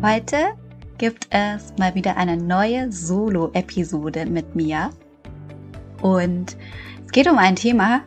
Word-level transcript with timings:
Heute 0.00 0.54
gibt 0.96 1.26
es 1.30 1.74
mal 1.76 1.96
wieder 1.96 2.16
eine 2.16 2.36
neue 2.36 2.92
Solo-Episode 2.92 4.26
mit 4.26 4.54
mir. 4.54 4.90
Und 6.00 6.56
es 7.04 7.10
geht 7.10 7.28
um 7.28 7.36
ein 7.36 7.56
Thema, 7.56 8.02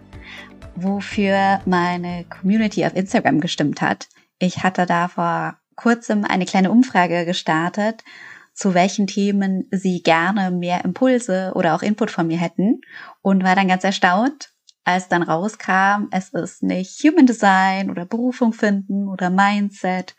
wofür 0.75 1.59
meine 1.66 2.23
Community 2.30 2.86
auf 2.86 2.95
Instagram 2.95 3.42
gestimmt 3.42 3.81
hat. 3.81 4.08
Ich 4.39 4.64
hatte 4.64 4.86
da 4.86 5.09
vor 5.09 5.58
kurzem 5.75 6.23
eine 6.23 6.45
kleine 6.45 6.72
Umfrage 6.72 7.25
gestartet, 7.25 8.05
zu 8.53 8.73
welchen 8.73 9.05
Themen 9.05 9.67
sie 9.72 10.02
gerne 10.02 10.50
mehr 10.50 10.86
Impulse 10.86 11.52
oder 11.55 11.76
auch 11.76 11.81
Input 11.81 12.09
von 12.09 12.26
mir 12.26 12.38
hätten 12.38 12.80
und 13.22 13.44
war 13.44 13.55
dann 13.58 13.67
ganz 13.67 13.83
erstaunt, 13.83 14.53
als 14.86 15.09
dann 15.09 15.23
rauskam, 15.23 16.08
es 16.11 16.30
ist 16.30 16.64
nicht 16.64 17.03
Human 17.03 17.26
Design 17.26 17.92
oder 17.92 18.05
Berufung 18.05 18.53
finden 18.53 19.09
oder 19.09 19.30
Mindset 19.30 20.16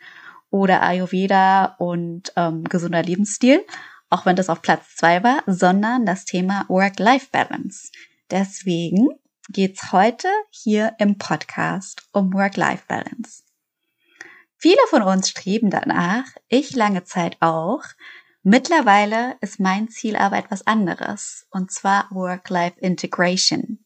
oder 0.53 0.83
Ayurveda 0.83 1.75
und 1.79 2.31
ähm, 2.35 2.63
gesunder 2.65 3.01
Lebensstil, 3.01 3.65
auch 4.11 4.27
wenn 4.27 4.35
das 4.35 4.49
auf 4.49 4.61
Platz 4.61 4.95
zwei 4.95 5.23
war, 5.23 5.41
sondern 5.47 6.05
das 6.05 6.25
Thema 6.25 6.65
Work-Life-Balance. 6.67 7.89
Deswegen 8.29 9.09
geht's 9.49 9.91
heute 9.91 10.27
hier 10.51 10.93
im 10.99 11.17
Podcast 11.17 12.07
um 12.11 12.31
Work-Life-Balance. 12.33 13.41
Viele 14.55 14.77
von 14.89 15.01
uns 15.01 15.29
streben 15.29 15.71
danach, 15.71 16.25
ich 16.49 16.75
lange 16.75 17.03
Zeit 17.03 17.37
auch. 17.39 17.83
Mittlerweile 18.43 19.35
ist 19.41 19.59
mein 19.59 19.89
Ziel 19.89 20.15
aber 20.15 20.37
etwas 20.37 20.67
anderes, 20.67 21.47
und 21.49 21.71
zwar 21.71 22.09
Work-Life-Integration. 22.11 23.82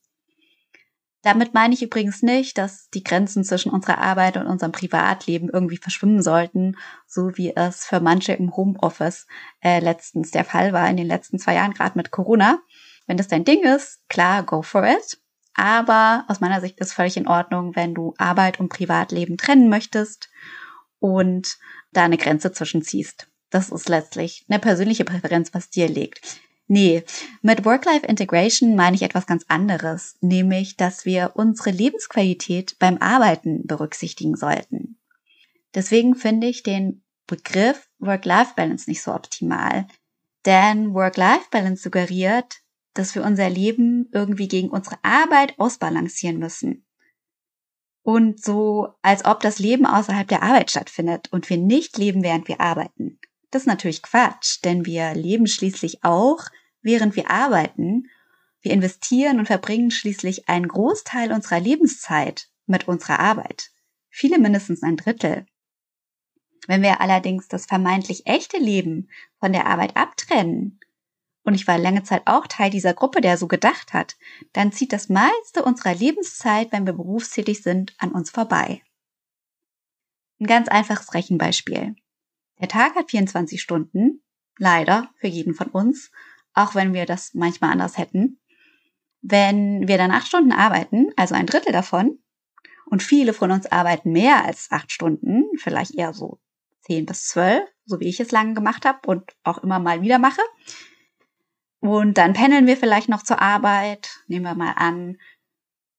Damit 1.28 1.53
meine 1.53 1.73
ich 1.73 1.83
übrigens 1.83 2.23
nicht, 2.23 2.58
dass 2.58 2.89
die 2.92 3.03
Grenzen 3.03 3.44
zwischen 3.44 3.70
unserer 3.70 3.97
Arbeit 3.97 4.38
und 4.38 4.47
unserem 4.47 4.72
Privatleben 4.72 5.50
irgendwie 5.52 5.75
verschwimmen 5.75 6.22
sollten, 6.22 6.78
so 7.06 7.36
wie 7.36 7.53
es 7.53 7.83
für 7.83 8.00
manche 8.00 8.31
im 8.31 8.56
Homeoffice 8.56 9.28
äh, 9.61 9.81
letztens 9.81 10.31
der 10.31 10.45
Fall 10.45 10.72
war 10.72 10.89
in 10.89 10.95
den 10.95 11.05
letzten 11.05 11.38
zwei 11.38 11.55
Jahren, 11.55 11.73
gerade 11.73 11.98
mit 11.98 12.11
Corona. 12.11 12.60
Wenn 13.08 13.17
das 13.17 13.27
dein 13.27 13.43
Ding 13.43 13.61
ist, 13.66 14.08
klar, 14.08 14.42
go 14.43 14.61
for 14.61 14.87
it. 14.87 15.20
Aber 15.54 16.23
aus 16.30 16.39
meiner 16.39 16.61
Sicht 16.61 16.80
ist 16.80 16.93
völlig 16.93 17.17
in 17.17 17.27
Ordnung, 17.27 17.76
wenn 17.76 17.93
du 17.93 18.14
Arbeit 18.17 18.61
und 18.61 18.70
Privatleben 18.70 19.36
trennen 19.36 19.67
möchtest 19.67 20.30
und 20.99 21.58
da 21.92 22.05
eine 22.05 22.17
Grenze 22.17 22.54
zwischenziehst. 22.54 23.27
Das 23.49 23.67
ist 23.67 23.89
letztlich 23.89 24.45
eine 24.48 24.60
persönliche 24.60 25.04
Präferenz, 25.04 25.54
was 25.54 25.70
dir 25.70 25.89
liegt. 25.89 26.39
Nee, 26.70 27.04
mit 27.42 27.64
Work-Life-Integration 27.64 28.76
meine 28.76 28.95
ich 28.95 29.02
etwas 29.02 29.26
ganz 29.26 29.45
anderes, 29.48 30.17
nämlich, 30.20 30.76
dass 30.76 31.05
wir 31.05 31.32
unsere 31.36 31.72
Lebensqualität 31.72 32.78
beim 32.78 32.98
Arbeiten 32.98 33.66
berücksichtigen 33.66 34.36
sollten. 34.36 35.00
Deswegen 35.73 36.16
finde 36.16 36.48
ich 36.48 36.64
den 36.64 37.04
Begriff 37.26 37.88
Work-Life-Balance 38.00 38.89
nicht 38.89 39.02
so 39.02 39.14
optimal, 39.14 39.88
denn 40.45 40.94
Work-Life-Balance 40.94 41.83
suggeriert, 41.83 42.58
dass 42.94 43.16
wir 43.16 43.23
unser 43.23 43.49
Leben 43.49 44.10
irgendwie 44.11 44.49
gegen 44.49 44.70
unsere 44.70 44.98
Arbeit 45.04 45.58
ausbalancieren 45.60 46.38
müssen. 46.38 46.86
Und 48.02 48.44
so, 48.44 48.94
als 49.02 49.26
ob 49.26 49.39
das 49.42 49.60
Leben 49.60 49.86
außerhalb 49.86 50.28
der 50.28 50.44
Arbeit 50.44 50.72
stattfindet 50.72 51.32
und 51.32 51.49
wir 51.49 51.58
nicht 51.58 51.98
leben, 51.98 52.23
während 52.23 52.48
wir 52.48 52.60
arbeiten. 52.60 53.20
Das 53.50 53.64
ist 53.64 53.68
natürlich 53.68 54.02
Quatsch, 54.02 54.60
denn 54.64 54.86
wir 54.86 55.14
leben 55.14 55.48
schließlich 55.48 56.04
auch, 56.04 56.46
während 56.82 57.16
wir 57.16 57.30
arbeiten. 57.30 58.10
Wir 58.62 58.72
investieren 58.72 59.40
und 59.40 59.46
verbringen 59.46 59.92
schließlich 59.92 60.50
einen 60.50 60.68
Großteil 60.68 61.32
unserer 61.32 61.60
Lebenszeit 61.60 62.50
mit 62.66 62.88
unserer 62.88 63.20
Arbeit. 63.20 63.72
Viele 64.10 64.40
mindestens 64.40 64.84
ein 64.84 64.98
Drittel. 64.98 65.46
Wenn 66.68 66.82
wir 66.82 67.00
allerdings 67.00 67.48
das 67.48 67.66
vermeintlich 67.66 68.28
echte 68.28 68.58
Leben 68.58 69.10
von 69.40 69.54
der 69.54 69.68
Arbeit 69.68 69.96
abtrennen, 69.96 70.80
und 71.48 71.54
ich 71.54 71.66
war 71.66 71.78
lange 71.78 72.04
Zeit 72.04 72.24
auch 72.26 72.46
Teil 72.46 72.70
dieser 72.70 72.94
Gruppe, 72.94 73.22
der 73.22 73.38
so 73.38 73.48
gedacht 73.48 73.94
hat, 73.94 74.18
dann 74.52 74.74
zieht 74.74 74.92
das 74.92 75.08
meiste 75.08 75.64
unserer 75.64 75.96
Lebenszeit, 75.96 76.74
wenn 76.74 76.86
wir 76.86 76.92
berufstätig 76.92 77.64
sind, 77.64 77.96
an 78.00 78.12
uns 78.12 78.32
vorbei. 78.32 78.82
Ein 80.42 80.48
ganz 80.48 80.68
einfaches 80.68 81.14
Rechenbeispiel. 81.14 81.96
Der 82.60 82.68
Tag 82.68 82.95
hat 82.95 83.12
24 83.12 83.62
Stunden, 83.62 84.23
leider 84.58 85.10
für 85.18 85.28
jeden 85.28 85.54
von 85.54 85.68
uns, 85.68 86.12
auch 86.54 86.76
wenn 86.76 86.94
wir 86.94 87.06
das 87.06 87.34
manchmal 87.34 87.72
anders 87.72 87.98
hätten. 87.98 88.40
Wenn 89.22 89.88
wir 89.88 89.98
dann 89.98 90.12
acht 90.12 90.28
Stunden 90.28 90.52
arbeiten, 90.52 91.12
also 91.16 91.36
ein 91.36 91.46
Drittel 91.46 91.72
davon, 91.72 92.20
und 92.86 93.04
viele 93.04 93.34
von 93.34 93.52
uns 93.52 93.66
arbeiten 93.66 94.12
mehr 94.12 94.46
als 94.46 94.72
acht 94.72 94.92
Stunden, 94.92 95.44
vielleicht 95.58 95.96
eher 95.96 96.14
so 96.14 96.40
zehn 96.82 97.06
bis 97.06 97.28
zwölf, 97.28 97.67
so 97.86 98.00
wie 98.00 98.08
ich 98.08 98.20
es 98.20 98.32
lange 98.32 98.54
gemacht 98.54 98.86
habe 98.86 99.00
und 99.08 99.36
auch 99.44 99.58
immer 99.60 99.80
mal 99.80 100.02
wieder 100.02 100.20
mache. 100.20 100.42
Und 101.80 102.17
dann 102.17 102.34
pendeln 102.34 102.66
wir 102.66 102.78
vielleicht 102.78 103.10
noch 103.10 103.23
zur 103.23 103.42
Arbeit, 103.42 104.23
nehmen 104.28 104.46
wir 104.46 104.56
mal 104.56 104.73
an, 104.73 105.17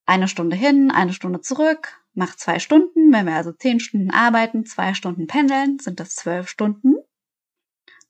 eine 0.07 0.29
Stunde 0.29 0.57
hin, 0.57 0.91
eine 0.91 1.13
Stunde 1.13 1.41
zurück, 1.43 1.98
macht 2.19 2.39
zwei 2.39 2.59
Stunden. 2.59 3.13
Wenn 3.13 3.27
wir 3.27 3.35
also 3.35 3.53
zehn 3.53 3.81
Stunden 3.81 4.11
arbeiten, 4.11 4.67
zwei 4.67 4.93
Stunden 4.93 5.27
pendeln, 5.27 5.79
sind 5.79 6.01
das 6.01 6.15
zwölf 6.15 6.49
Stunden. 6.49 6.97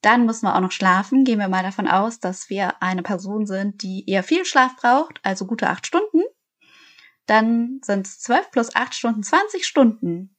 Dann 0.00 0.26
müssen 0.26 0.46
wir 0.46 0.56
auch 0.56 0.60
noch 0.60 0.72
schlafen. 0.72 1.24
Gehen 1.24 1.38
wir 1.38 1.48
mal 1.48 1.62
davon 1.62 1.86
aus, 1.86 2.18
dass 2.18 2.50
wir 2.50 2.82
eine 2.82 3.02
Person 3.02 3.46
sind, 3.46 3.82
die 3.82 4.08
eher 4.08 4.22
viel 4.22 4.44
Schlaf 4.44 4.76
braucht, 4.76 5.20
also 5.22 5.46
gute 5.46 5.68
acht 5.68 5.86
Stunden. 5.86 6.22
Dann 7.26 7.80
sind 7.84 8.06
es 8.06 8.18
zwölf 8.18 8.50
plus 8.50 8.74
acht 8.74 8.94
Stunden, 8.94 9.22
20 9.22 9.66
Stunden. 9.66 10.34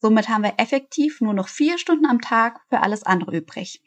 Somit 0.00 0.28
haben 0.28 0.44
wir 0.44 0.54
effektiv 0.58 1.20
nur 1.20 1.34
noch 1.34 1.48
vier 1.48 1.78
Stunden 1.78 2.06
am 2.06 2.20
Tag 2.20 2.60
für 2.68 2.80
alles 2.80 3.02
andere 3.02 3.36
übrig. 3.36 3.82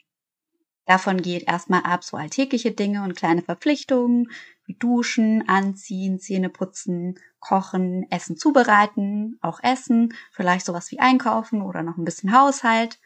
Davon 0.86 1.22
geht 1.22 1.48
erstmal 1.48 1.82
ab 1.82 2.04
so 2.04 2.16
alltägliche 2.16 2.72
Dinge 2.72 3.04
und 3.04 3.16
kleine 3.16 3.42
Verpflichtungen 3.42 4.30
wie 4.66 4.74
Duschen, 4.74 5.48
Anziehen, 5.48 6.18
Zähne 6.18 6.48
putzen, 6.48 7.18
Kochen, 7.40 8.06
Essen 8.10 8.36
zubereiten, 8.36 9.38
auch 9.42 9.62
Essen, 9.62 10.14
vielleicht 10.32 10.64
sowas 10.64 10.90
wie 10.90 11.00
Einkaufen 11.00 11.62
oder 11.62 11.82
noch 11.82 11.96
ein 11.96 12.04
bisschen 12.04 12.32
Haushalt, 12.32 12.98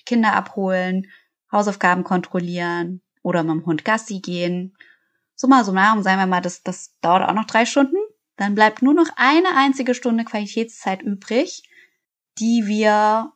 die 0.00 0.04
Kinder 0.04 0.34
abholen, 0.34 1.06
Hausaufgaben 1.50 2.04
kontrollieren 2.04 3.02
oder 3.22 3.42
mit 3.42 3.52
dem 3.52 3.66
Hund 3.66 3.84
Gassi 3.84 4.20
gehen. 4.20 4.76
Nah, 5.44 5.94
und 5.94 6.02
sagen 6.04 6.20
wir 6.20 6.26
mal, 6.26 6.40
das, 6.40 6.62
das 6.62 6.96
dauert 7.00 7.28
auch 7.28 7.34
noch 7.34 7.46
drei 7.46 7.66
Stunden. 7.66 7.96
Dann 8.36 8.54
bleibt 8.54 8.80
nur 8.80 8.94
noch 8.94 9.08
eine 9.16 9.56
einzige 9.56 9.94
Stunde 9.94 10.24
Qualitätszeit 10.24 11.02
übrig, 11.02 11.68
die 12.38 12.66
wir 12.66 13.32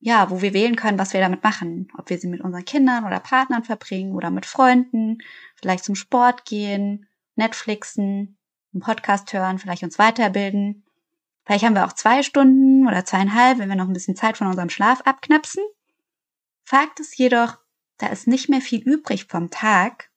ja, 0.00 0.30
wo 0.30 0.40
wir 0.40 0.54
wählen 0.54 0.76
können, 0.76 0.98
was 0.98 1.12
wir 1.12 1.20
damit 1.20 1.44
machen. 1.44 1.88
Ob 1.96 2.08
wir 2.08 2.18
sie 2.18 2.26
mit 2.26 2.40
unseren 2.40 2.64
Kindern 2.64 3.04
oder 3.04 3.20
Partnern 3.20 3.64
verbringen 3.64 4.14
oder 4.14 4.30
mit 4.30 4.46
Freunden, 4.46 5.18
vielleicht 5.56 5.84
zum 5.84 5.94
Sport 5.94 6.46
gehen, 6.46 7.06
Netflixen, 7.40 8.38
einen 8.72 8.82
Podcast 8.82 9.32
hören, 9.32 9.58
vielleicht 9.58 9.82
uns 9.82 9.98
weiterbilden. 9.98 10.84
Vielleicht 11.44 11.64
haben 11.64 11.74
wir 11.74 11.84
auch 11.84 11.94
zwei 11.94 12.22
Stunden 12.22 12.86
oder 12.86 13.04
zweieinhalb, 13.04 13.58
wenn 13.58 13.68
wir 13.68 13.76
noch 13.76 13.88
ein 13.88 13.92
bisschen 13.92 14.14
Zeit 14.14 14.36
von 14.36 14.46
unserem 14.46 14.70
Schlaf 14.70 15.00
abknapsen. 15.02 15.64
Fakt 16.62 17.00
ist 17.00 17.18
jedoch, 17.18 17.58
da 17.98 18.06
ist 18.08 18.28
nicht 18.28 18.48
mehr 18.48 18.60
viel 18.60 18.80
übrig 18.80 19.26
vom 19.26 19.50
Tag. 19.50 20.10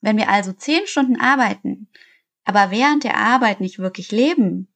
Wenn 0.00 0.18
wir 0.18 0.28
also 0.28 0.52
zehn 0.52 0.86
Stunden 0.86 1.20
arbeiten, 1.20 1.88
aber 2.44 2.70
während 2.70 3.04
der 3.04 3.16
Arbeit 3.16 3.60
nicht 3.60 3.78
wirklich 3.78 4.12
leben, 4.12 4.68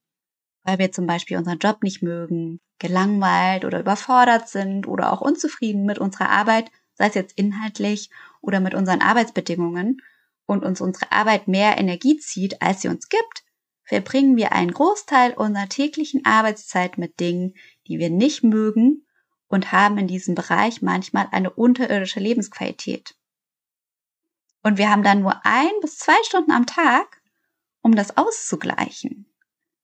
weil 0.65 0.79
wir 0.79 0.93
zum 0.93 1.07
Beispiel 1.07 1.37
unseren 1.37 1.59
Job 1.59 1.83
nicht 1.83 2.03
mögen, 2.03 2.61
gelangweilt 2.79 3.65
oder 3.65 3.81
überfordert 3.81 4.49
sind 4.49 4.87
oder 4.87 5.13
auch 5.13 5.21
unzufrieden 5.21 5.85
mit 5.85 5.99
unserer 5.99 6.31
Arbeit, 6.31 6.71
sei 6.95 7.07
es 7.07 7.15
jetzt 7.15 7.39
inhaltlich 7.39 8.11
oder 8.41 8.61
mit 8.61 8.75
unseren 8.75 9.03
Arbeitsbedingungen, 9.03 10.01
und 10.47 10.65
uns 10.65 10.81
unsere 10.81 11.11
Arbeit 11.13 11.49
mehr 11.49 11.79
Energie 11.79 12.17
zieht, 12.19 12.61
als 12.63 12.83
sie 12.83 12.89
uns 12.89 13.09
gibt, 13.09 13.45
verbringen 13.85 14.37
wir 14.37 14.53
einen 14.53 14.73
Großteil 14.73 15.35
unserer 15.35 15.69
täglichen 15.69 16.25
Arbeitszeit 16.25 16.99
mit 16.99 17.21
Dingen, 17.21 17.55
die 17.87 17.99
wir 17.99 18.11
nicht 18.11 18.43
mögen 18.43 19.07
und 19.49 19.73
haben 19.73 19.99
in 19.99 20.07
diesem 20.07 20.35
Bereich 20.35 20.83
manchmal 20.83 21.29
eine 21.31 21.51
unterirdische 21.51 22.21
Lebensqualität. 22.21 23.15
Und 24.63 24.79
wir 24.79 24.91
haben 24.91 25.03
dann 25.03 25.21
nur 25.21 25.45
ein 25.45 25.73
bis 25.81 25.99
zwei 25.99 26.17
Stunden 26.25 26.53
am 26.53 26.67
Tag, 26.67 27.21
um 27.83 27.95
das 27.95 28.17
auszugleichen. 28.17 29.27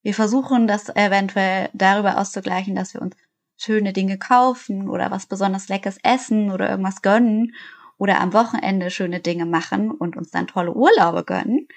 Wir 0.02 0.14
versuchen 0.14 0.66
das 0.66 0.88
eventuell 0.88 1.68
darüber 1.72 2.18
auszugleichen, 2.18 2.76
dass 2.76 2.94
wir 2.94 3.02
uns 3.02 3.16
schöne 3.56 3.92
Dinge 3.92 4.18
kaufen 4.18 4.88
oder 4.88 5.10
was 5.10 5.26
besonders 5.26 5.68
leckeres 5.68 5.98
essen 6.02 6.52
oder 6.52 6.70
irgendwas 6.70 7.02
gönnen 7.02 7.54
oder 7.98 8.20
am 8.20 8.32
Wochenende 8.32 8.90
schöne 8.90 9.20
Dinge 9.20 9.44
machen 9.44 9.90
und 9.90 10.16
uns 10.16 10.30
dann 10.30 10.46
tolle 10.46 10.72
Urlaube 10.72 11.24
gönnen. 11.24 11.68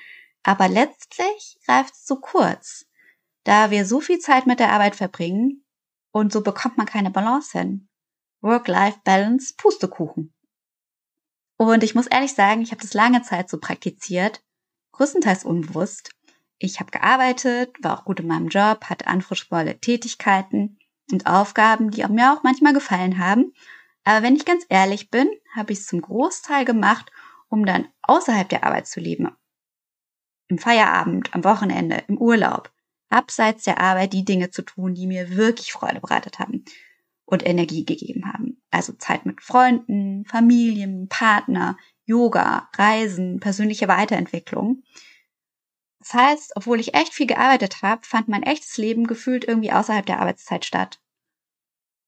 Aber 0.43 0.69
letztlich 0.69 1.59
greift 1.65 1.93
es 1.93 2.05
zu 2.05 2.19
kurz, 2.19 2.85
da 3.43 3.71
wir 3.71 3.85
so 3.85 3.99
viel 3.99 4.19
Zeit 4.19 4.47
mit 4.47 4.59
der 4.59 4.71
Arbeit 4.71 4.95
verbringen 4.95 5.65
und 6.11 6.31
so 6.31 6.41
bekommt 6.41 6.77
man 6.77 6.85
keine 6.85 7.11
Balance 7.11 7.57
hin. 7.57 7.89
Work-Life-Balance, 8.41 9.53
Pustekuchen. 9.57 10.33
Und 11.57 11.83
ich 11.83 11.93
muss 11.93 12.07
ehrlich 12.07 12.33
sagen, 12.33 12.61
ich 12.61 12.71
habe 12.71 12.81
das 12.81 12.95
lange 12.95 13.21
Zeit 13.21 13.49
so 13.49 13.59
praktiziert, 13.59 14.43
größtenteils 14.93 15.43
unbewusst. 15.43 16.11
Ich 16.57 16.79
habe 16.79 16.89
gearbeitet, 16.89 17.75
war 17.81 17.99
auch 17.99 18.05
gut 18.05 18.19
in 18.19 18.27
meinem 18.27 18.47
Job, 18.47 18.85
hatte 18.85 19.05
anspruchsvolle 19.05 19.79
Tätigkeiten 19.79 20.79
und 21.11 21.27
Aufgaben, 21.27 21.91
die 21.91 22.05
mir 22.07 22.33
auch 22.33 22.41
manchmal 22.41 22.73
gefallen 22.73 23.19
haben 23.19 23.53
aber 24.03 24.23
wenn 24.23 24.35
ich 24.35 24.45
ganz 24.45 24.65
ehrlich 24.69 25.09
bin, 25.09 25.29
habe 25.55 25.73
ich 25.73 25.79
es 25.79 25.87
zum 25.87 26.01
Großteil 26.01 26.65
gemacht, 26.65 27.11
um 27.49 27.65
dann 27.65 27.87
außerhalb 28.03 28.47
der 28.49 28.63
Arbeit 28.63 28.87
zu 28.87 28.99
leben. 28.99 29.29
Im 30.47 30.57
Feierabend, 30.57 31.33
am 31.33 31.43
Wochenende, 31.43 32.03
im 32.07 32.17
Urlaub, 32.17 32.71
abseits 33.09 33.63
der 33.63 33.79
Arbeit 33.79 34.13
die 34.13 34.25
Dinge 34.25 34.49
zu 34.49 34.63
tun, 34.63 34.93
die 34.93 35.07
mir 35.07 35.35
wirklich 35.35 35.71
Freude 35.71 35.99
bereitet 35.99 36.39
haben 36.39 36.65
und 37.25 37.45
Energie 37.45 37.85
gegeben 37.85 38.31
haben. 38.31 38.61
Also 38.71 38.93
Zeit 38.93 39.25
mit 39.25 39.41
Freunden, 39.41 40.25
Familien, 40.25 41.07
Partner, 41.07 41.77
Yoga, 42.05 42.69
Reisen, 42.75 43.39
persönliche 43.39 43.87
Weiterentwicklung. 43.87 44.83
Das 45.99 46.13
heißt, 46.13 46.53
obwohl 46.55 46.79
ich 46.79 46.95
echt 46.95 47.13
viel 47.13 47.27
gearbeitet 47.27 47.83
habe, 47.83 48.01
fand 48.05 48.27
mein 48.27 48.43
echtes 48.43 48.77
Leben 48.77 49.05
gefühlt 49.05 49.45
irgendwie 49.45 49.71
außerhalb 49.71 50.05
der 50.05 50.19
Arbeitszeit 50.19 50.65
statt. 50.65 50.99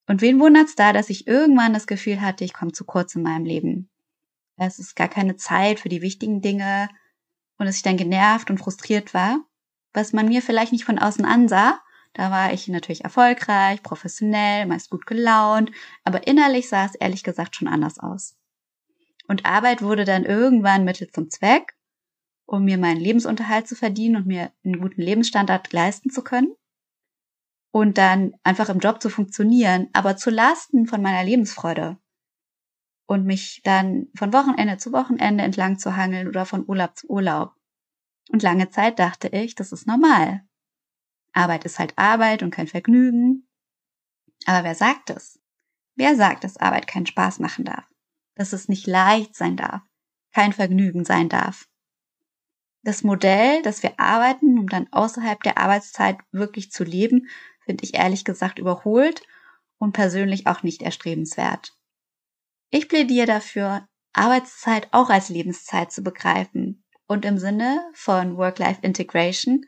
Und 0.07 0.21
wen 0.21 0.39
wundert's 0.39 0.75
da, 0.75 0.91
dass 0.91 1.09
ich 1.09 1.27
irgendwann 1.27 1.73
das 1.73 1.87
Gefühl 1.87 2.21
hatte, 2.21 2.43
ich 2.43 2.53
komme 2.53 2.73
zu 2.73 2.83
kurz 2.83 3.15
in 3.15 3.23
meinem 3.23 3.45
Leben. 3.45 3.89
Es 4.57 4.79
ist 4.79 4.95
gar 4.95 5.07
keine 5.07 5.37
Zeit 5.37 5.79
für 5.79 5.89
die 5.89 6.01
wichtigen 6.01 6.41
Dinge 6.41 6.89
und 7.57 7.65
dass 7.65 7.77
ich 7.77 7.83
dann 7.83 7.97
genervt 7.97 8.49
und 8.49 8.57
frustriert 8.57 9.13
war, 9.13 9.39
was 9.93 10.13
man 10.13 10.27
mir 10.27 10.41
vielleicht 10.41 10.71
nicht 10.71 10.85
von 10.85 10.99
außen 10.99 11.25
ansah. 11.25 11.81
Da 12.13 12.29
war 12.29 12.53
ich 12.53 12.67
natürlich 12.67 13.03
erfolgreich, 13.03 13.81
professionell, 13.81 14.67
meist 14.67 14.89
gut 14.89 15.05
gelaunt, 15.07 15.71
aber 16.03 16.27
innerlich 16.27 16.69
sah 16.69 16.85
es 16.85 16.95
ehrlich 16.95 17.23
gesagt 17.23 17.55
schon 17.55 17.67
anders 17.67 17.97
aus. 17.97 18.35
Und 19.27 19.45
Arbeit 19.45 19.81
wurde 19.81 20.05
dann 20.05 20.25
irgendwann 20.25 20.83
Mittel 20.83 21.09
zum 21.09 21.29
Zweck, 21.31 21.75
um 22.45 22.65
mir 22.65 22.77
meinen 22.77 22.99
Lebensunterhalt 22.99 23.67
zu 23.67 23.75
verdienen 23.75 24.17
und 24.17 24.27
mir 24.27 24.51
einen 24.63 24.79
guten 24.79 25.01
Lebensstandard 25.01 25.71
leisten 25.71 26.11
zu 26.11 26.23
können 26.23 26.53
und 27.73 27.97
dann 27.97 28.35
einfach 28.43 28.69
im 28.69 28.77
Job 28.77 29.01
zu 29.01 29.09
funktionieren, 29.09 29.89
aber 29.93 30.15
zu 30.15 30.29
Lasten 30.29 30.85
von 30.85 31.01
meiner 31.01 31.23
Lebensfreude. 31.23 31.97
Und 33.07 33.25
mich 33.25 33.61
dann 33.63 34.09
von 34.15 34.31
Wochenende 34.31 34.77
zu 34.77 34.93
Wochenende 34.93 35.43
entlang 35.43 35.79
zu 35.79 35.97
hangeln 35.97 36.27
oder 36.27 36.45
von 36.45 36.63
Urlaub 36.67 36.95
zu 36.95 37.09
Urlaub. 37.09 37.55
Und 38.29 38.43
lange 38.43 38.69
Zeit 38.69 38.99
dachte 38.99 39.27
ich, 39.29 39.55
das 39.55 39.71
ist 39.71 39.87
normal. 39.87 40.47
Arbeit 41.33 41.65
ist 41.65 41.79
halt 41.79 41.97
Arbeit 41.97 42.43
und 42.43 42.51
kein 42.51 42.67
Vergnügen. 42.67 43.49
Aber 44.45 44.63
wer 44.63 44.75
sagt 44.75 45.09
es? 45.09 45.41
Wer 45.95 46.15
sagt, 46.15 46.43
dass 46.43 46.57
Arbeit 46.57 46.85
keinen 46.85 47.07
Spaß 47.07 47.39
machen 47.39 47.65
darf? 47.65 47.85
Dass 48.35 48.53
es 48.53 48.69
nicht 48.69 48.85
leicht 48.85 49.35
sein 49.35 49.57
darf, 49.57 49.81
kein 50.31 50.53
Vergnügen 50.53 51.05
sein 51.05 51.27
darf? 51.27 51.67
Das 52.83 53.03
Modell, 53.03 53.63
dass 53.63 53.81
wir 53.81 53.99
arbeiten, 53.99 54.59
um 54.59 54.67
dann 54.67 54.91
außerhalb 54.91 55.41
der 55.41 55.57
Arbeitszeit 55.57 56.17
wirklich 56.31 56.71
zu 56.71 56.83
leben, 56.83 57.29
finde 57.65 57.83
ich 57.83 57.95
ehrlich 57.95 58.25
gesagt 58.25 58.59
überholt 58.59 59.21
und 59.77 59.93
persönlich 59.93 60.47
auch 60.47 60.63
nicht 60.63 60.81
erstrebenswert. 60.81 61.73
Ich 62.69 62.89
plädiere 62.89 63.27
dafür, 63.27 63.87
Arbeitszeit 64.13 64.87
auch 64.91 65.09
als 65.09 65.29
Lebenszeit 65.29 65.91
zu 65.91 66.03
begreifen 66.03 66.83
und 67.07 67.25
im 67.25 67.37
Sinne 67.37 67.81
von 67.93 68.37
Work-Life-Integration 68.37 69.65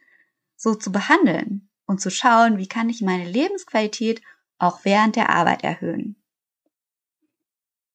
so 0.55 0.75
zu 0.75 0.91
behandeln 0.91 1.69
und 1.85 2.01
zu 2.01 2.09
schauen, 2.09 2.57
wie 2.57 2.67
kann 2.67 2.89
ich 2.89 3.01
meine 3.01 3.29
Lebensqualität 3.29 4.21
auch 4.57 4.79
während 4.83 5.15
der 5.15 5.29
Arbeit 5.29 5.63
erhöhen. 5.63 6.21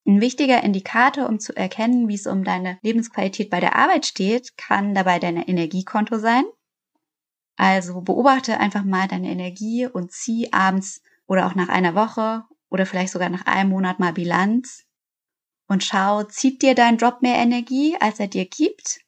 Ein 0.06 0.20
wichtiger 0.20 0.62
Indikator, 0.64 1.28
um 1.28 1.38
zu 1.38 1.56
erkennen, 1.56 2.08
wie 2.08 2.14
es 2.14 2.26
um 2.26 2.42
deine 2.42 2.78
Lebensqualität 2.82 3.50
bei 3.50 3.60
der 3.60 3.76
Arbeit 3.76 4.06
steht, 4.06 4.56
kann 4.56 4.94
dabei 4.94 5.18
dein 5.18 5.36
Energiekonto 5.36 6.18
sein. 6.18 6.44
Also 7.60 8.00
beobachte 8.00 8.58
einfach 8.58 8.84
mal 8.84 9.06
deine 9.06 9.28
Energie 9.28 9.86
und 9.86 10.12
zieh 10.12 10.50
abends 10.50 11.02
oder 11.26 11.46
auch 11.46 11.54
nach 11.54 11.68
einer 11.68 11.94
Woche 11.94 12.44
oder 12.70 12.86
vielleicht 12.86 13.12
sogar 13.12 13.28
nach 13.28 13.44
einem 13.44 13.68
Monat 13.68 14.00
mal 14.00 14.14
Bilanz 14.14 14.86
und 15.66 15.84
schau, 15.84 16.22
zieht 16.22 16.62
dir 16.62 16.74
dein 16.74 16.96
Job 16.96 17.20
mehr 17.20 17.34
Energie, 17.34 17.98
als 18.00 18.18
er 18.18 18.28
dir 18.28 18.46
gibt? 18.46 19.02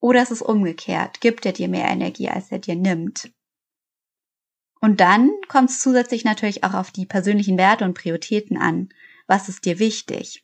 Oder 0.00 0.22
ist 0.22 0.30
es 0.30 0.40
umgekehrt? 0.40 1.20
Gibt 1.20 1.44
er 1.44 1.52
dir 1.52 1.68
mehr 1.68 1.90
Energie, 1.90 2.30
als 2.30 2.50
er 2.50 2.58
dir 2.58 2.74
nimmt? 2.74 3.30
Und 4.80 5.00
dann 5.00 5.30
kommt 5.48 5.68
es 5.68 5.82
zusätzlich 5.82 6.24
natürlich 6.24 6.64
auch 6.64 6.72
auf 6.72 6.90
die 6.90 7.04
persönlichen 7.04 7.58
Werte 7.58 7.84
und 7.84 7.92
Prioritäten 7.92 8.56
an. 8.56 8.88
Was 9.26 9.50
ist 9.50 9.66
dir 9.66 9.78
wichtig? 9.78 10.42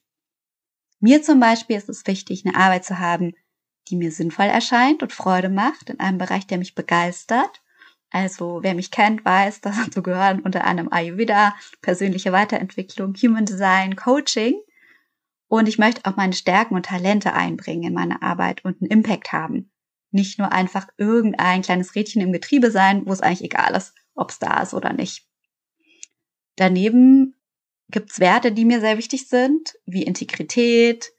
Mir 1.01 1.23
zum 1.23 1.41
Beispiel 1.41 1.79
ist 1.79 1.89
es 1.89 2.07
wichtig, 2.07 2.45
eine 2.45 2.55
Arbeit 2.55 2.85
zu 2.85 2.99
haben, 2.99 3.33
die 3.89 3.97
mir 3.97 4.11
sinnvoll 4.11 4.47
erscheint 4.47 5.03
und 5.03 5.13
Freude 5.13 5.49
macht, 5.49 5.91
in 5.91 6.01
einem 6.01 6.19
Bereich, 6.19 6.47
der 6.47 6.59
mich 6.59 6.75
begeistert. 6.75 7.63
Also 8.11 8.61
wer 8.63 8.75
mich 8.75 8.91
kennt, 8.91 9.25
weiß, 9.25 9.61
dass 9.61 9.77
dazu 9.85 10.03
gehören 10.03 10.41
unter 10.41 10.65
anderem 10.65 10.93
Ayurveda, 10.93 11.55
persönliche 11.83 12.33
Weiterentwicklung, 12.33 13.15
Human 13.15 13.45
Design, 13.45 13.97
Coaching. 13.97 14.55
Und 15.49 15.69
ich 15.69 15.79
möchte 15.79 16.03
auch 16.05 16.17
meine 16.17 16.33
Stärken 16.33 16.75
und 16.75 16.87
Talente 16.87 17.33
einbringen 17.33 17.85
in 17.85 17.95
meine 17.95 18.23
Arbeit 18.23 18.65
und 18.65 18.81
einen 18.81 18.91
Impact 18.91 19.33
haben. 19.33 19.71
Nicht 20.11 20.39
nur 20.39 20.53
einfach 20.53 20.87
irgendein 20.97 21.63
kleines 21.63 21.95
Rädchen 21.95 22.23
im 22.23 22.33
Getriebe 22.33 22.71
sein, 22.71 23.05
wo 23.05 23.13
es 23.13 23.21
eigentlich 23.21 23.45
egal 23.45 23.75
ist, 23.75 23.95
ob 24.15 24.31
es 24.31 24.39
da 24.39 24.63
ist 24.63 24.75
oder 24.75 24.93
nicht. 24.93 25.29
Daneben 26.57 27.35
gibt's 27.89 28.21
Werte, 28.21 28.53
die 28.53 28.65
mir 28.65 28.81
sehr 28.81 28.97
wichtig 28.97 29.29
sind, 29.29 29.75
wie 29.87 30.05
Integrität, 30.05 31.13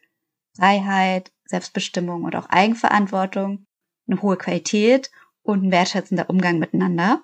Freiheit, 0.56 1.32
Selbstbestimmung 1.46 2.24
und 2.24 2.36
auch 2.36 2.50
Eigenverantwortung, 2.50 3.66
eine 4.08 4.22
hohe 4.22 4.38
Qualität 4.38 5.12
und 5.44 5.64
ein 5.64 5.72
wertschätzender 5.72 6.30
Umgang 6.30 6.60
miteinander. 6.60 7.24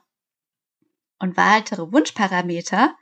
Und 1.19 1.37
weitere 1.37 1.91
Wunschparameter 1.91 2.95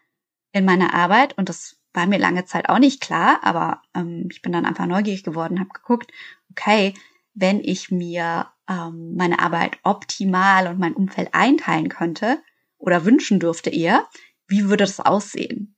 in 0.52 0.66
meiner 0.66 0.94
Arbeit, 0.94 1.38
und 1.38 1.50
das 1.50 1.78
war 1.94 2.06
mir 2.08 2.20
lange 2.20 2.46
Zeit 2.46 2.70
auch 2.70 2.80
nicht 2.80 3.02
klar, 3.02 3.40
aber 3.44 3.82
ähm, 3.96 4.28
ich 4.32 4.42
bin 4.42 4.52
dann 4.52 4.66
einfach 4.66 4.86
neugierig 4.86 5.24
geworden, 5.24 5.60
habe 5.60 5.70
geguckt, 5.70 6.12
okay, 6.52 6.94
wenn 7.34 7.60
ich 7.62 7.92
mir 7.92 8.48
ähm, 8.68 9.16
meine 9.16 9.40
Arbeit 9.40 9.80
optimal 9.84 10.68
und 10.68 10.80
mein 10.80 10.94
Umfeld 10.94 11.34
einteilen 11.34 11.90
könnte 11.90 12.42
oder 12.78 13.06
wünschen 13.06 13.40
dürfte 13.40 13.70
eher, 13.70 14.08
wie 14.48 14.66
würde 14.66 14.84
das 14.84 15.00
aussehen? 15.00 15.76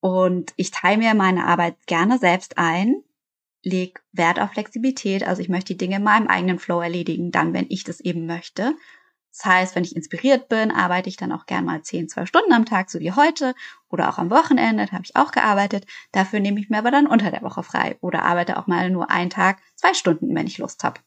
Und 0.00 0.52
ich 0.56 0.70
teile 0.70 0.98
mir 0.98 1.14
meine 1.14 1.46
Arbeit 1.46 1.86
gerne 1.86 2.18
selbst 2.18 2.58
ein 2.58 3.02
leg 3.66 4.00
Wert 4.12 4.40
auf 4.40 4.52
Flexibilität. 4.52 5.26
Also 5.26 5.42
ich 5.42 5.48
möchte 5.48 5.74
die 5.74 5.78
Dinge 5.78 5.96
in 5.96 6.04
meinem 6.04 6.28
eigenen 6.28 6.58
Flow 6.58 6.80
erledigen, 6.80 7.32
dann, 7.32 7.52
wenn 7.52 7.66
ich 7.68 7.82
das 7.82 8.00
eben 8.00 8.24
möchte. 8.26 8.74
Das 9.32 9.44
heißt, 9.44 9.74
wenn 9.74 9.84
ich 9.84 9.94
inspiriert 9.94 10.48
bin, 10.48 10.70
arbeite 10.70 11.08
ich 11.08 11.16
dann 11.16 11.32
auch 11.32 11.44
gern 11.44 11.64
mal 11.64 11.82
10, 11.82 12.08
12 12.08 12.28
Stunden 12.28 12.52
am 12.52 12.64
Tag, 12.64 12.88
so 12.90 13.00
wie 13.00 13.12
heute, 13.12 13.54
oder 13.90 14.08
auch 14.08 14.18
am 14.18 14.30
Wochenende, 14.30 14.86
da 14.86 14.92
habe 14.92 15.04
ich 15.04 15.16
auch 15.16 15.30
gearbeitet. 15.30 15.84
Dafür 16.12 16.40
nehme 16.40 16.60
ich 16.60 16.70
mir 16.70 16.78
aber 16.78 16.90
dann 16.90 17.06
unter 17.06 17.30
der 17.30 17.42
Woche 17.42 17.62
frei 17.62 17.98
oder 18.00 18.22
arbeite 18.22 18.56
auch 18.56 18.66
mal 18.66 18.88
nur 18.88 19.10
einen 19.10 19.30
Tag, 19.30 19.58
zwei 19.74 19.92
Stunden, 19.92 20.34
wenn 20.34 20.46
ich 20.46 20.58
Lust 20.58 20.84
habe. 20.84 21.00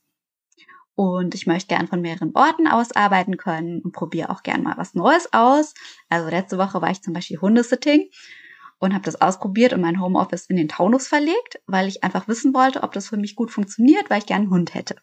Und 0.95 1.33
ich 1.33 1.47
möchte 1.47 1.73
gern 1.73 1.87
von 1.87 2.01
mehreren 2.01 2.35
Orten 2.35 2.67
aus 2.67 2.91
arbeiten 2.91 3.37
können 3.37 3.81
und 3.81 3.93
probiere 3.93 4.29
auch 4.29 4.43
gern 4.43 4.63
mal 4.63 4.77
was 4.77 4.93
Neues 4.93 5.31
aus. 5.31 5.73
Also 6.09 6.29
letzte 6.29 6.57
Woche 6.57 6.81
war 6.81 6.91
ich 6.91 7.01
zum 7.01 7.13
Beispiel 7.13 7.39
Hundesitting 7.39 8.09
und 8.79 8.93
habe 8.93 9.03
das 9.03 9.21
ausprobiert 9.21 9.73
und 9.73 9.81
mein 9.81 10.01
Homeoffice 10.01 10.47
in 10.47 10.55
den 10.55 10.69
Taunus 10.69 11.07
verlegt, 11.07 11.61
weil 11.67 11.87
ich 11.87 12.03
einfach 12.03 12.27
wissen 12.27 12.53
wollte, 12.53 12.83
ob 12.83 12.93
das 12.93 13.09
für 13.09 13.17
mich 13.17 13.35
gut 13.35 13.51
funktioniert, 13.51 14.09
weil 14.09 14.19
ich 14.19 14.25
gerne 14.25 14.43
einen 14.43 14.51
Hund 14.51 14.73
hätte. 14.73 14.95